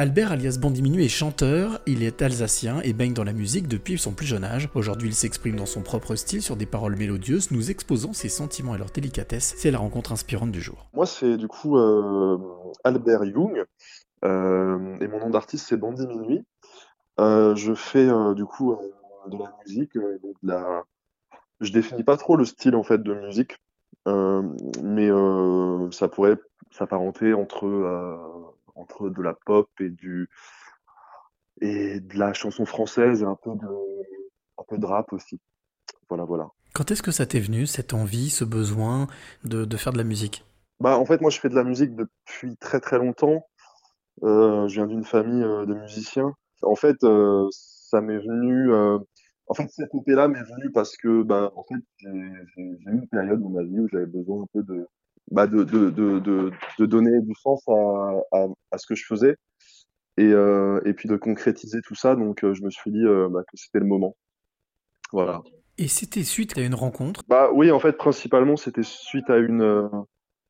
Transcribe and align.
Albert 0.00 0.32
alias 0.32 0.56
Bandiminu 0.58 1.02
est 1.02 1.08
chanteur, 1.08 1.78
il 1.84 2.02
est 2.02 2.22
alsacien 2.22 2.80
et 2.80 2.94
baigne 2.94 3.12
dans 3.12 3.22
la 3.22 3.34
musique 3.34 3.68
depuis 3.68 3.98
son 3.98 4.12
plus 4.12 4.24
jeune 4.24 4.44
âge. 4.44 4.70
Aujourd'hui 4.74 5.08
il 5.08 5.14
s'exprime 5.14 5.56
dans 5.56 5.66
son 5.66 5.82
propre 5.82 6.14
style 6.14 6.40
sur 6.40 6.56
des 6.56 6.64
paroles 6.64 6.96
mélodieuses, 6.96 7.50
nous 7.50 7.70
exposant 7.70 8.14
ses 8.14 8.30
sentiments 8.30 8.74
et 8.74 8.78
leur 8.78 8.88
délicatesse. 8.88 9.52
C'est 9.58 9.70
la 9.70 9.76
rencontre 9.76 10.12
inspirante 10.12 10.52
du 10.52 10.62
jour. 10.62 10.86
Moi 10.94 11.04
c'est 11.04 11.36
du 11.36 11.48
coup 11.48 11.76
euh, 11.76 12.38
Albert 12.82 13.26
Jung 13.26 13.62
euh, 14.24 14.96
et 15.02 15.06
mon 15.06 15.18
nom 15.18 15.28
d'artiste 15.28 15.66
c'est 15.68 15.76
Bandiminu. 15.76 16.46
Euh, 17.20 17.54
je 17.54 17.74
fais 17.74 18.08
du 18.34 18.46
coup 18.46 18.78
de 19.26 19.36
la 19.36 19.54
musique, 19.66 19.98
je 21.60 21.72
définis 21.74 22.04
pas 22.04 22.16
trop 22.16 22.36
le 22.36 22.46
style 22.46 22.74
en 22.74 22.84
fait 22.84 23.02
de 23.02 23.12
musique, 23.12 23.58
mais 24.06 25.10
ça 25.90 26.08
pourrait 26.08 26.38
s'apparenter 26.70 27.34
entre 27.34 27.66
entre 28.80 29.10
de 29.10 29.22
la 29.22 29.34
pop 29.46 29.68
et 29.80 29.90
du 29.90 30.28
et 31.60 32.00
de 32.00 32.18
la 32.18 32.32
chanson 32.32 32.64
française 32.64 33.22
et 33.22 33.26
un 33.26 33.36
peu 33.36 33.50
de 33.50 33.66
un 34.58 34.64
peu 34.68 34.78
de 34.78 34.86
rap 34.86 35.12
aussi. 35.12 35.40
Voilà, 36.08 36.24
voilà. 36.24 36.48
Quand 36.72 36.90
est-ce 36.90 37.02
que 37.02 37.10
ça 37.10 37.26
t'est 37.26 37.40
venu 37.40 37.66
cette 37.66 37.94
envie, 37.94 38.30
ce 38.30 38.44
besoin 38.44 39.08
de, 39.44 39.64
de, 39.64 39.76
faire 39.76 39.92
de 39.92 39.98
la 39.98 40.04
musique? 40.04 40.44
Bah 40.78 40.98
en 40.98 41.04
fait 41.04 41.20
moi 41.20 41.30
je 41.30 41.40
fais 41.40 41.48
de 41.48 41.54
la 41.54 41.64
musique 41.64 41.94
depuis 41.94 42.56
très 42.56 42.80
très 42.80 42.98
longtemps. 42.98 43.44
Euh, 44.22 44.68
je 44.68 44.74
viens 44.74 44.86
d'une 44.86 45.04
famille 45.04 45.42
euh, 45.42 45.66
de 45.66 45.74
musiciens. 45.74 46.32
En 46.62 46.74
fait 46.74 47.02
euh, 47.04 47.48
ça 47.50 48.00
m'est 48.00 48.18
venu 48.18 48.72
en 48.72 49.54
fait 49.54 49.68
cette 49.70 49.94
épée 49.94 50.12
là 50.12 50.28
m'est 50.28 50.42
venue 50.42 50.70
parce 50.72 50.96
que 50.96 51.22
bah 51.22 51.52
en 51.56 51.64
fait 51.64 51.82
j'ai 51.98 52.08
eu 52.08 52.78
une 52.86 53.08
période 53.08 53.42
dans 53.42 53.50
ma 53.50 53.62
vie 53.62 53.80
où 53.80 53.88
j'avais 53.88 54.06
besoin 54.06 54.44
un 54.44 54.46
peu 54.52 54.62
de 54.62 54.86
bah, 55.30 55.46
de, 55.46 55.64
de, 55.64 55.90
de, 55.90 56.20
de, 56.78 56.86
donner 56.86 57.20
du 57.20 57.34
sens 57.34 57.62
à, 57.68 57.72
à, 58.32 58.46
à, 58.72 58.78
ce 58.78 58.86
que 58.86 58.94
je 58.94 59.04
faisais 59.06 59.36
et, 60.16 60.32
euh, 60.32 60.80
et 60.84 60.92
puis 60.92 61.08
de 61.08 61.16
concrétiser 61.16 61.80
tout 61.82 61.94
ça. 61.94 62.16
Donc 62.16 62.44
euh, 62.44 62.54
je 62.54 62.62
me 62.62 62.70
suis 62.70 62.90
dit 62.90 63.04
euh, 63.04 63.28
bah, 63.28 63.42
que 63.42 63.56
c'était 63.56 63.80
le 63.80 63.86
moment. 63.86 64.16
Voilà. 65.12 65.42
Et 65.78 65.88
c'était 65.88 66.24
suite 66.24 66.58
à 66.58 66.62
une 66.62 66.74
rencontre? 66.74 67.22
Bah 67.26 67.50
oui, 67.54 67.70
en 67.70 67.80
fait, 67.80 67.92
principalement, 67.96 68.56
c'était 68.56 68.82
suite 68.82 69.30
à 69.30 69.38
une, 69.38 69.62
euh, 69.62 69.88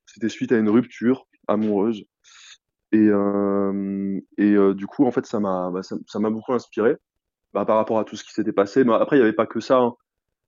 c'était 0.04 0.28
suite 0.28 0.52
à 0.52 0.58
une 0.58 0.68
rupture 0.68 1.26
amoureuse. 1.46 2.04
Et, 2.92 2.98
euh, 2.98 4.20
et 4.36 4.52
euh, 4.52 4.74
du 4.74 4.86
coup, 4.86 5.06
en 5.06 5.12
fait, 5.12 5.26
ça 5.26 5.38
m'a, 5.38 5.70
bah, 5.70 5.82
ça 5.82 6.18
m'a 6.18 6.30
beaucoup 6.30 6.52
inspiré 6.52 6.96
bah, 7.52 7.64
par 7.64 7.76
rapport 7.76 8.00
à 8.00 8.04
tout 8.04 8.16
ce 8.16 8.24
qui 8.24 8.32
s'était 8.32 8.52
passé. 8.52 8.82
Mais 8.82 8.92
après, 8.94 9.16
il 9.16 9.20
n'y 9.20 9.24
avait 9.24 9.32
pas 9.32 9.46
que 9.46 9.60
ça. 9.60 9.78
Hein. 9.78 9.94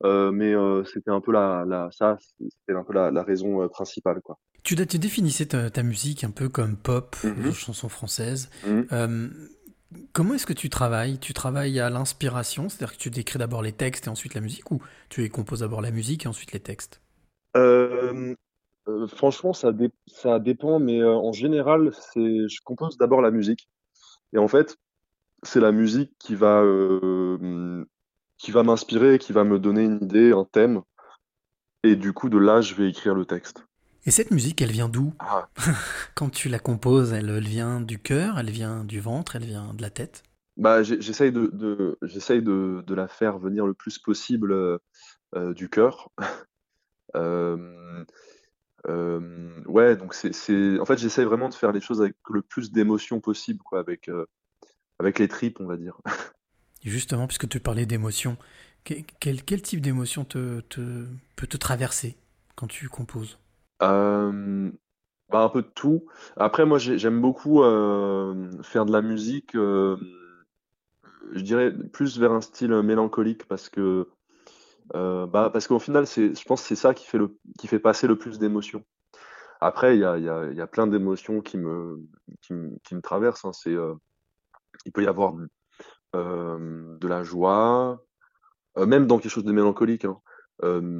Euh, 0.04 0.32
mais 0.32 0.54
euh, 0.54 0.84
c'était 0.84 1.10
un 1.10 1.20
peu 1.20 1.32
la, 1.32 1.64
la 1.66 1.88
ça, 1.92 2.16
c'était 2.20 2.76
un 2.78 2.82
peu 2.84 2.92
la, 2.92 3.10
la 3.10 3.22
raison 3.22 3.62
euh, 3.62 3.68
principale, 3.68 4.20
quoi. 4.22 4.38
Tu, 4.62 4.76
tu 4.86 4.98
définissais 4.98 5.46
ta, 5.46 5.70
ta, 5.70 5.82
musique 5.82 6.22
un 6.24 6.30
peu 6.30 6.48
comme 6.48 6.76
pop, 6.76 7.16
mm 7.24 7.28
-hmm. 7.28 7.52
chanson 7.52 7.88
française. 7.88 8.48
Mm 8.66 8.80
-hmm. 8.80 9.30
Comment 10.14 10.34
est-ce 10.34 10.46
que 10.46 10.58
tu 10.64 10.70
travailles? 10.70 11.18
Tu 11.18 11.32
travailles 11.34 11.78
à 11.80 11.90
l'inspiration, 11.90 12.68
c'est-à-dire 12.68 12.96
que 12.96 13.02
tu 13.02 13.10
décris 13.10 13.38
d'abord 13.38 13.62
les 13.62 13.72
textes 13.72 14.06
et 14.06 14.10
ensuite 14.10 14.34
la 14.34 14.40
musique, 14.40 14.70
ou 14.70 14.78
tu 15.10 15.28
composes 15.28 15.60
d'abord 15.60 15.82
la 15.82 15.90
musique 15.90 16.24
et 16.24 16.28
ensuite 16.28 16.52
les 16.52 16.64
textes? 16.70 16.94
Franchement, 19.20 19.52
ça, 19.52 19.70
dé 19.72 19.90
ça 20.22 20.38
dépend, 20.38 20.76
mais 20.86 20.98
en 21.04 21.32
général, 21.42 21.80
c'est 22.08 22.32
je 22.54 22.60
compose 22.68 22.96
d'abord 22.96 23.20
la 23.28 23.30
musique. 23.38 23.62
Et 24.32 24.38
en 24.38 24.48
fait, 24.48 24.68
c'est 25.48 25.60
la 25.68 25.72
musique 25.72 26.12
qui 26.24 26.34
va 26.34 26.56
qui 28.42 28.50
va 28.50 28.64
m'inspirer, 28.64 29.20
qui 29.20 29.32
va 29.32 29.44
me 29.44 29.60
donner 29.60 29.84
une 29.84 30.02
idée, 30.02 30.32
un 30.32 30.44
thème. 30.44 30.82
Et 31.84 31.94
du 31.94 32.12
coup, 32.12 32.28
de 32.28 32.38
là, 32.38 32.60
je 32.60 32.74
vais 32.74 32.88
écrire 32.88 33.14
le 33.14 33.24
texte. 33.24 33.64
Et 34.04 34.10
cette 34.10 34.32
musique, 34.32 34.60
elle 34.60 34.72
vient 34.72 34.88
d'où? 34.88 35.14
Ah. 35.20 35.48
Quand 36.16 36.28
tu 36.28 36.48
la 36.48 36.58
composes, 36.58 37.12
elle, 37.12 37.30
elle 37.30 37.46
vient 37.46 37.80
du 37.80 38.00
cœur, 38.00 38.40
elle 38.40 38.50
vient 38.50 38.84
du 38.84 38.98
ventre, 38.98 39.36
elle 39.36 39.44
vient 39.44 39.74
de 39.74 39.82
la 39.82 39.90
tête? 39.90 40.24
Bah, 40.56 40.82
J'essaye 40.82 41.30
de, 41.30 41.46
de, 41.52 41.96
de, 42.02 42.82
de, 42.82 42.94
la 42.94 43.06
faire 43.06 43.38
venir 43.38 43.64
le 43.64 43.74
plus 43.74 44.00
possible 44.00 44.52
euh, 44.52 45.54
du 45.54 45.70
cœur. 45.70 46.10
euh, 47.14 48.04
euh, 48.88 49.62
ouais, 49.66 49.96
donc 49.96 50.14
c'est, 50.14 50.80
en 50.80 50.84
fait, 50.84 50.98
j'essaye 50.98 51.24
vraiment 51.24 51.48
de 51.48 51.54
faire 51.54 51.70
les 51.70 51.80
choses 51.80 52.00
avec 52.00 52.16
le 52.28 52.42
plus 52.42 52.72
d'émotion 52.72 53.20
possible, 53.20 53.62
quoi, 53.62 53.78
avec, 53.78 54.08
euh, 54.08 54.26
avec 54.98 55.20
les 55.20 55.28
tripes, 55.28 55.60
on 55.60 55.66
va 55.66 55.76
dire. 55.76 56.00
Justement, 56.84 57.26
puisque 57.26 57.48
tu 57.48 57.60
parlais 57.60 57.86
d'émotion, 57.86 58.36
quel, 58.84 59.04
quel, 59.42 59.62
type 59.62 59.80
d'émotion 59.80 60.24
te, 60.24 60.60
peut 61.36 61.46
te 61.46 61.56
traverser 61.56 62.16
quand 62.56 62.66
tu 62.66 62.88
composes? 62.88 63.38
Euh, 63.82 64.70
bah, 65.30 65.42
un 65.42 65.48
peu 65.48 65.62
de 65.62 65.68
tout. 65.68 66.06
Après, 66.36 66.66
moi, 66.66 66.78
j'aime 66.78 67.20
beaucoup 67.20 67.62
euh, 67.62 68.50
faire 68.62 68.84
de 68.84 68.92
la 68.92 69.02
musique, 69.02 69.54
euh, 69.54 69.96
je 71.32 71.40
dirais 71.40 71.72
plus 71.92 72.18
vers 72.18 72.32
un 72.32 72.40
style 72.40 72.74
mélancolique 72.82 73.46
parce 73.46 73.68
que, 73.68 74.08
bah, 74.92 75.50
parce 75.52 75.68
qu'au 75.68 75.78
final, 75.78 76.06
je 76.06 76.44
pense 76.44 76.62
que 76.62 76.68
c'est 76.68 76.76
ça 76.76 76.94
qui 76.94 77.06
fait, 77.06 77.18
le, 77.18 77.38
qui 77.58 77.68
fait 77.68 77.78
passer 77.78 78.06
le 78.06 78.18
plus 78.18 78.38
d'émotions. 78.38 78.84
Après, 79.60 79.96
il 79.96 80.00
y 80.00 80.04
a, 80.04 80.18
y, 80.18 80.60
a, 80.60 80.66
plein 80.66 80.88
d'émotions 80.88 81.40
qui 81.40 81.56
me, 81.56 82.04
qui, 82.40 82.52
qui 82.82 82.96
me 82.96 83.00
traversent. 83.00 83.44
Hein. 83.44 83.52
Il 84.84 84.90
peut 84.92 85.04
y 85.04 85.06
avoir 85.06 85.34
de 86.14 87.08
la 87.08 87.22
joie, 87.22 88.02
même 88.76 89.06
dans 89.06 89.18
quelque 89.18 89.32
chose 89.32 89.44
de 89.44 89.52
mélancolique. 89.52 90.04
Hein. 90.04 90.20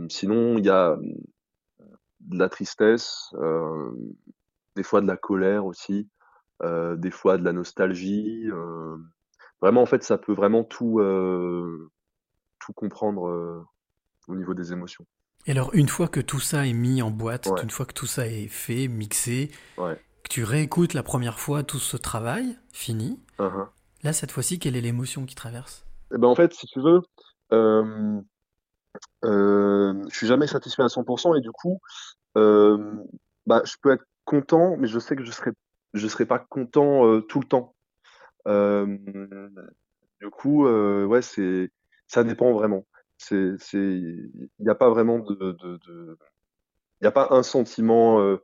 sinon, 0.08 0.58
il 0.58 0.64
y 0.64 0.70
a 0.70 0.96
de 2.20 2.38
la 2.38 2.48
tristesse, 2.48 3.34
des 4.76 4.82
fois 4.82 5.00
de 5.00 5.06
la 5.06 5.16
colère 5.16 5.66
aussi, 5.66 6.08
des 6.62 7.10
fois 7.10 7.38
de 7.38 7.44
la 7.44 7.52
nostalgie. 7.52 8.48
Vraiment, 9.60 9.82
en 9.82 9.86
fait, 9.86 10.02
ça 10.02 10.18
peut 10.18 10.34
vraiment 10.34 10.64
tout, 10.64 11.00
tout 12.58 12.72
comprendre 12.72 13.66
au 14.28 14.34
niveau 14.34 14.54
des 14.54 14.72
émotions. 14.72 15.06
Et 15.46 15.50
alors, 15.50 15.74
une 15.74 15.88
fois 15.88 16.08
que 16.08 16.20
tout 16.20 16.40
ça 16.40 16.66
est 16.66 16.72
mis 16.72 17.02
en 17.02 17.10
boîte, 17.10 17.48
ouais. 17.48 17.62
une 17.62 17.70
fois 17.70 17.84
que 17.84 17.92
tout 17.92 18.06
ça 18.06 18.26
est 18.28 18.46
fait, 18.46 18.86
mixé, 18.86 19.50
ouais. 19.76 20.00
que 20.22 20.28
tu 20.28 20.44
réécoutes 20.44 20.94
la 20.94 21.02
première 21.02 21.40
fois 21.40 21.64
tout 21.64 21.80
ce 21.80 21.96
travail 21.96 22.56
fini, 22.72 23.20
uh 23.40 23.42
-huh. 23.42 23.66
Là, 24.02 24.12
cette 24.12 24.30
fois-ci, 24.30 24.58
quelle 24.58 24.76
est 24.76 24.80
l'émotion 24.80 25.26
qui 25.26 25.34
traverse? 25.34 25.84
Eh 26.14 26.18
ben, 26.18 26.28
En 26.28 26.34
fait, 26.34 26.52
si 26.52 26.66
tu 26.66 26.80
veux, 26.80 27.00
euh, 27.52 28.20
euh, 29.24 30.02
je 30.08 30.16
suis 30.16 30.26
jamais 30.26 30.46
satisfait 30.46 30.82
à 30.82 30.88
100% 30.88 31.38
et 31.38 31.40
du 31.40 31.50
coup, 31.50 31.80
euh, 32.36 32.94
bah, 33.46 33.62
je 33.64 33.74
peux 33.80 33.92
être 33.92 34.04
content, 34.24 34.76
mais 34.76 34.88
je 34.88 34.98
sais 34.98 35.16
que 35.16 35.24
je 35.24 35.32
serai, 35.32 35.50
je 35.94 36.06
serai 36.06 36.26
pas 36.26 36.38
content 36.38 37.06
euh, 37.06 37.20
tout 37.20 37.40
le 37.40 37.46
temps. 37.46 37.74
Euh, 38.48 38.86
du 40.20 40.30
coup, 40.30 40.66
ouais, 40.66 41.22
c'est, 41.22 41.70
ça 42.06 42.24
dépend 42.24 42.52
vraiment. 42.52 42.86
C'est, 43.18 43.54
il 43.72 44.30
n'y 44.58 44.68
a 44.68 44.74
pas 44.74 44.90
vraiment 44.90 45.20
de... 45.20 45.56
il 45.88 47.02
n'y 47.02 47.08
a 47.08 47.12
pas 47.12 47.28
un 47.30 47.42
sentiment 47.42 48.36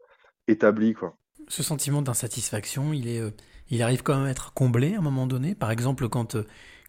établi, 0.47 0.95
quoi. 0.95 1.17
Ce 1.49 1.63
sentiment 1.63 2.03
d'insatisfaction, 2.03 2.93
il 2.93 3.09
est, 3.09 3.23
il 3.71 3.83
arrive 3.83 4.03
quand 4.03 4.17
même 4.17 4.27
à 4.27 4.31
être 4.31 4.53
comblé 4.55 4.95
à 4.95 4.99
un 4.99 5.03
moment 5.03 5.27
donné. 5.27 5.55
Par 5.55 5.71
exemple, 5.71 6.09
quand, 6.09 6.37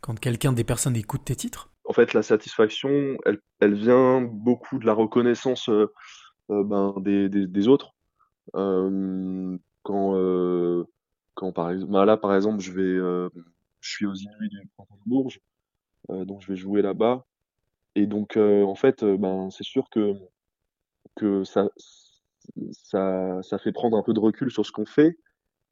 quand 0.01 0.19
quelqu'un 0.19 0.53
des 0.53 0.63
personnes 0.63 0.95
écoute 0.95 1.21
tes 1.25 1.35
titres? 1.35 1.69
En 1.85 1.93
fait, 1.93 2.13
la 2.13 2.21
satisfaction, 2.21 3.17
elle, 3.59 3.73
vient 3.73 4.21
beaucoup 4.21 4.77
de 4.77 4.85
la 4.85 4.93
reconnaissance 4.93 5.69
euh, 5.69 5.91
euh, 6.51 6.63
ben, 6.63 6.93
des, 6.99 7.67
autres. 7.67 7.95
Euh, 8.55 9.57
quand, 9.83 10.85
quand 11.33 11.51
par 11.51 11.73
ben 11.73 12.05
là, 12.05 12.17
par 12.17 12.35
exemple, 12.35 12.59
je 12.59 12.71
vais, 12.71 13.29
je 13.79 13.89
suis 13.89 14.05
aux 14.05 14.13
Inuits 14.13 14.49
du 14.49 14.69
Bourges, 15.05 15.39
donc 16.09 16.41
je 16.41 16.51
vais 16.51 16.57
jouer 16.57 16.81
là-bas. 16.81 17.25
Et 17.95 18.05
donc, 18.05 18.37
en 18.37 18.75
fait, 18.75 19.03
ben, 19.03 19.49
c'est 19.49 19.63
sûr 19.63 19.89
que, 19.89 20.13
que 21.15 21.43
ça, 21.43 21.69
ça, 22.71 23.41
ça 23.41 23.57
fait 23.57 23.71
prendre 23.71 23.97
un 23.97 24.03
peu 24.03 24.13
de 24.13 24.19
recul 24.19 24.51
sur 24.51 24.65
ce 24.65 24.71
qu'on 24.71 24.85
fait. 24.85 25.17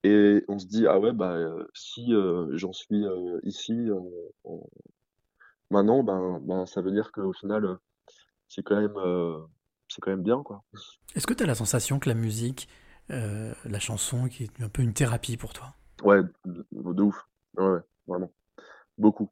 Et 0.08 0.46
on 0.48 0.58
se 0.58 0.68
dit, 0.68 0.88
ah 0.88 1.00
ouais, 1.00 1.12
bah, 1.12 1.38
si 1.74 2.14
j'en 2.54 2.74
suis 2.74 3.04
ici, 3.44 3.90
Maintenant, 5.70 6.04
ben, 6.04 6.40
ben, 6.42 6.66
ça 6.66 6.82
veut 6.82 6.92
dire 6.92 7.12
qu'au 7.12 7.34
final, 7.34 7.66
euh, 7.66 7.76
c'est 8.48 8.64
quand 8.64 8.80
même, 8.80 8.96
euh, 8.98 9.40
c'est 9.90 10.02
quand 10.02 10.12
même 10.12 10.24
bien, 10.24 10.42
quoi. 10.44 10.64
Est-ce 11.16 11.28
que 11.28 11.34
tu 11.34 11.44
as 11.44 11.46
la 11.46 11.56
sensation 11.56 12.00
que 12.00 12.08
la 12.08 12.16
musique, 12.16 12.70
euh, 13.12 13.54
la 13.66 13.80
chanson, 13.80 14.28
qui 14.28 14.44
est 14.44 14.62
un 14.62 14.70
peu 14.70 14.82
une 14.82 14.94
thérapie 14.94 15.36
pour 15.36 15.54
toi? 15.54 15.74
Ouais, 16.04 16.22
de, 16.46 16.66
de 16.72 17.02
ouf. 17.02 17.28
Ouais, 17.58 17.66
ouais, 17.66 17.80
vraiment. 18.08 18.32
Beaucoup. 18.98 19.30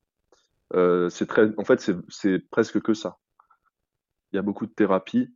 Euh, 0.74 1.10
c'est 1.10 1.25
très, 1.25 1.48
en 1.57 1.63
fait, 1.63 1.89
c'est 2.10 2.39
presque 2.50 2.81
que 2.81 2.94
ça. 2.94 3.18
Il 4.33 4.36
y 4.36 4.39
a 4.39 4.42
beaucoup 4.42 4.66
de 4.66 4.74
thérapie. 4.74 5.33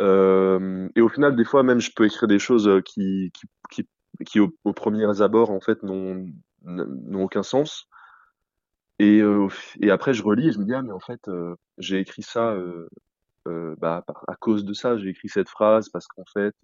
Euh, 0.00 0.88
et 0.96 1.02
au 1.02 1.08
final, 1.08 1.36
des 1.36 1.44
fois, 1.44 1.62
même, 1.62 1.80
je 1.80 1.92
peux 1.94 2.04
écrire 2.04 2.26
des 2.26 2.40
choses 2.40 2.68
qui, 2.84 3.30
qui, 3.32 3.46
qui, 3.70 3.88
qui 4.24 4.40
au, 4.40 4.54
au 4.64 4.72
premier 4.72 5.20
abord, 5.20 5.50
en 5.50 5.60
fait, 5.60 5.82
n'ont 5.82 6.26
aucun 7.14 7.42
sens. 7.42 7.88
Et, 8.98 9.20
euh, 9.20 9.48
et 9.80 9.90
après, 9.90 10.14
je 10.14 10.22
relis 10.22 10.48
et 10.48 10.52
je 10.52 10.58
me 10.58 10.64
dis, 10.64 10.74
ah, 10.74 10.82
mais 10.82 10.92
en 10.92 11.00
fait, 11.00 11.26
euh, 11.28 11.56
j'ai 11.78 11.98
écrit 11.98 12.22
ça 12.22 12.52
euh, 12.52 12.86
bah, 13.78 14.04
à 14.28 14.36
cause 14.36 14.64
de 14.64 14.72
ça. 14.72 14.96
J'ai 14.96 15.08
écrit 15.08 15.28
cette 15.28 15.48
phrase 15.48 15.88
parce 15.88 16.06
qu'en 16.06 16.24
fait, 16.32 16.54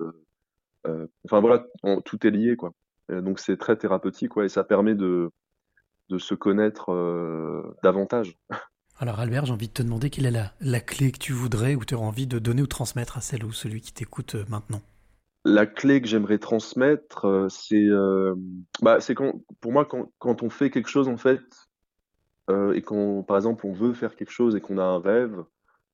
enfin 1.24 1.40
voilà, 1.40 1.66
tout 2.04 2.26
est 2.26 2.30
lié, 2.30 2.56
quoi. 2.56 2.72
donc 3.08 3.40
c'est 3.40 3.56
très 3.56 3.76
thérapeutique, 3.76 4.36
ouais, 4.36 4.46
et 4.46 4.48
ça 4.48 4.64
permet 4.64 4.94
de, 4.94 5.30
de 6.08 6.18
se 6.18 6.34
connaître 6.34 7.74
davantage. 7.82 8.38
Alors 9.00 9.20
Albert, 9.20 9.46
j'ai 9.46 9.52
envie 9.52 9.68
de 9.68 9.72
te 9.72 9.82
demander 9.82 10.10
quelle 10.10 10.26
est 10.26 10.30
la, 10.32 10.52
la 10.60 10.80
clé 10.80 11.12
que 11.12 11.18
tu 11.18 11.32
voudrais 11.32 11.76
ou 11.76 11.84
tu 11.84 11.94
aurais 11.94 12.06
envie 12.06 12.26
de 12.26 12.38
donner 12.40 12.62
ou 12.62 12.66
transmettre 12.66 13.16
à 13.16 13.20
celle 13.20 13.44
ou 13.44 13.52
celui 13.52 13.80
qui 13.80 13.92
t'écoute 13.92 14.34
maintenant. 14.48 14.80
La 15.50 15.66
clé 15.66 16.02
que 16.02 16.08
j'aimerais 16.08 16.38
transmettre, 16.38 17.46
c'est 17.48 17.88
bah, 18.82 19.00
c'est 19.00 19.14
quand, 19.14 19.40
pour 19.60 19.72
moi, 19.72 19.86
quand, 19.86 20.12
quand 20.18 20.42
on 20.42 20.50
fait 20.50 20.70
quelque 20.70 20.88
chose, 20.88 21.08
en 21.08 21.16
fait, 21.16 21.42
et 22.50 22.82
quand, 22.82 23.22
par 23.22 23.36
exemple, 23.36 23.66
on 23.66 23.72
veut 23.72 23.94
faire 23.94 24.14
quelque 24.14 24.30
chose 24.30 24.54
et 24.56 24.60
qu'on 24.60 24.78
a 24.78 24.84
un 24.84 25.00
rêve, 25.00 25.42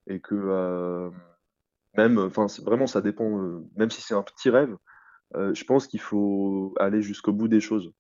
et 0.09 0.21
que 0.21 1.11
même, 1.97 2.19
enfin, 2.19 2.47
vraiment, 2.65 2.89
ça 2.89 3.01
dépend, 3.01 3.31
même 3.77 3.91
si 3.91 4.03
c'est 4.03 4.15
un 4.15 4.23
petit 4.23 4.51
rêve, 4.51 4.77
je 5.35 5.65
pense 5.65 5.87
qu'il 5.87 6.01
faut 6.01 6.75
aller 6.79 7.01
jusqu'au 7.01 7.33
bout 7.33 7.49
des 7.49 7.61
choses. 7.61 7.93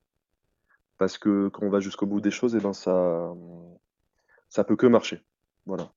Parce 0.99 1.19
que 1.19 1.49
quand 1.49 1.67
on 1.67 1.71
va 1.71 1.81
jusqu'au 1.81 2.06
bout 2.06 2.21
des 2.21 2.31
choses, 2.31 2.55
et 2.55 2.59
eh 2.59 2.61
ben 2.61 2.73
ça, 2.73 3.33
ça 4.49 4.65
peut 4.65 4.77
que 4.77 4.87
marcher. 4.87 5.25
Voilà. 5.67 5.93